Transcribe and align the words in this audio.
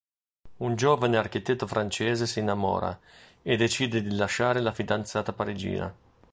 Un 0.57 0.75
giovane 0.75 1.15
architetto 1.15 1.67
francese 1.67 2.25
si 2.25 2.39
innamora 2.39 2.99
e 3.43 3.55
decide 3.55 4.01
di 4.01 4.15
lasciare 4.15 4.59
la 4.59 4.73
fidanzata 4.73 5.31
parigina. 5.31 5.93